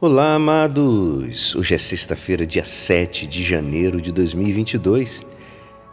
[0.00, 1.56] Olá, amados!
[1.56, 5.26] Hoje é sexta-feira, dia 7 de janeiro de 2022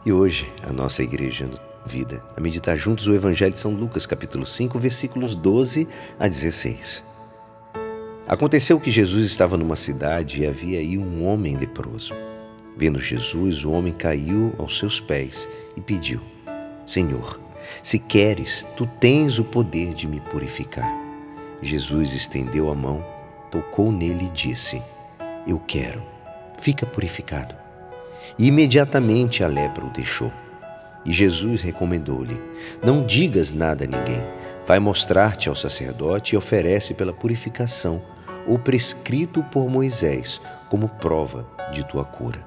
[0.05, 1.49] e hoje a nossa igreja
[1.87, 5.87] vida a meditar juntos o Evangelho de São Lucas, capítulo 5, versículos 12
[6.19, 7.03] a 16.
[8.27, 12.13] Aconteceu que Jesus estava numa cidade e havia aí um homem leproso.
[12.77, 16.21] Vendo Jesus, o homem caiu aos seus pés e pediu:
[16.85, 17.39] Senhor,
[17.81, 20.95] se queres, tu tens o poder de me purificar.
[21.59, 23.14] Jesus estendeu a mão
[23.55, 24.81] tocou nele e disse:
[25.47, 26.03] Eu quero,
[26.57, 27.55] fica purificado.
[28.37, 30.31] E imediatamente a lepra o deixou.
[31.05, 32.37] E Jesus recomendou-lhe:
[32.83, 34.21] Não digas nada a ninguém.
[34.67, 38.01] Vai mostrar-te ao sacerdote e oferece pela purificação
[38.45, 42.43] o prescrito por Moisés como prova de tua cura.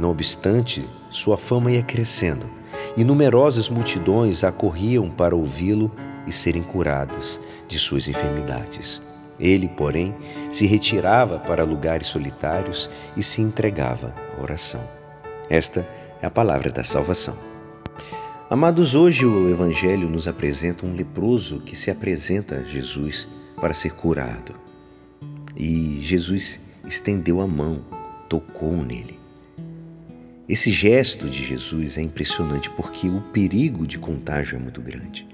[0.00, 2.50] Não obstante, sua fama ia crescendo,
[2.96, 5.94] e numerosas multidões acorriam para ouvi-lo
[6.26, 9.00] e serem curadas de suas enfermidades.
[9.38, 10.14] Ele, porém,
[10.50, 14.82] se retirava para lugares solitários e se entregava à oração.
[15.48, 15.86] Esta
[16.22, 17.36] é a palavra da salvação.
[18.48, 23.28] Amados, hoje o Evangelho nos apresenta um leproso que se apresenta a Jesus
[23.60, 24.54] para ser curado.
[25.56, 27.80] E Jesus estendeu a mão,
[28.28, 29.18] tocou nele.
[30.46, 35.26] Esse gesto de Jesus é impressionante porque o perigo de contágio é muito grande.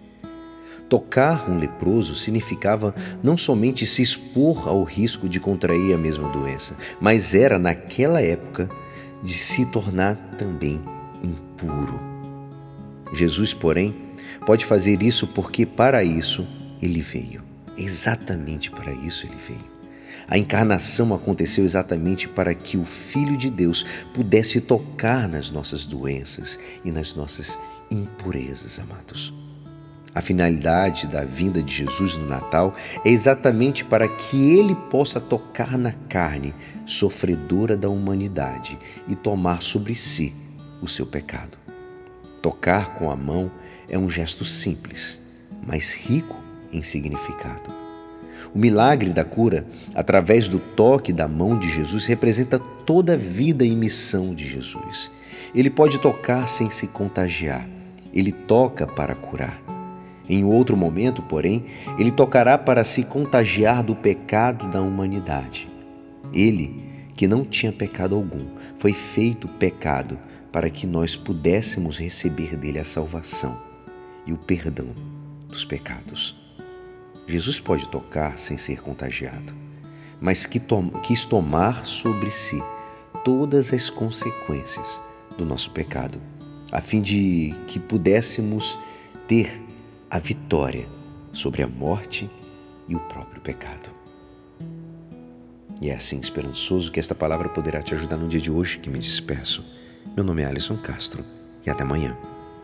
[0.91, 6.77] Tocar um leproso significava não somente se expor ao risco de contrair a mesma doença,
[7.01, 8.69] mas era, naquela época,
[9.23, 10.83] de se tornar também
[11.23, 12.01] impuro.
[13.15, 13.95] Jesus, porém,
[14.45, 16.45] pode fazer isso porque para isso
[16.83, 17.45] ele veio.
[17.79, 19.71] Exatamente para isso ele veio.
[20.27, 26.59] A encarnação aconteceu exatamente para que o Filho de Deus pudesse tocar nas nossas doenças
[26.85, 27.57] e nas nossas
[27.93, 29.33] impurezas, amados.
[30.13, 35.79] A finalidade da vinda de Jesus no Natal é exatamente para que ele possa tocar
[35.79, 36.53] na carne
[36.85, 40.35] sofredora da humanidade e tomar sobre si
[40.83, 41.57] o seu pecado.
[42.43, 43.51] Tocar com a mão
[43.89, 45.21] é um gesto simples,
[45.65, 46.37] mas rico
[46.73, 47.71] em significado.
[48.53, 53.65] O milagre da cura, através do toque da mão de Jesus, representa toda a vida
[53.65, 55.09] e missão de Jesus.
[55.55, 57.65] Ele pode tocar sem se contagiar,
[58.13, 59.70] ele toca para curar.
[60.33, 61.65] Em outro momento, porém,
[61.99, 65.69] ele tocará para se contagiar do pecado da humanidade.
[66.33, 66.85] Ele,
[67.17, 68.47] que não tinha pecado algum,
[68.79, 70.17] foi feito pecado
[70.53, 73.61] para que nós pudéssemos receber dele a salvação
[74.25, 74.95] e o perdão
[75.49, 76.37] dos pecados.
[77.27, 79.53] Jesus pode tocar sem ser contagiado,
[80.21, 80.63] mas que
[81.03, 82.63] quis tomar sobre si
[83.25, 85.03] todas as consequências
[85.37, 86.21] do nosso pecado,
[86.71, 88.79] a fim de que pudéssemos
[89.27, 89.70] ter
[90.11, 90.89] a vitória
[91.33, 92.29] sobre a morte
[92.89, 93.89] e o próprio pecado.
[95.81, 98.91] E é assim esperançoso que esta palavra poderá te ajudar no dia de hoje que
[98.91, 99.65] me despeço.
[100.17, 101.25] Meu nome é Alisson Castro
[101.65, 102.17] e até amanhã.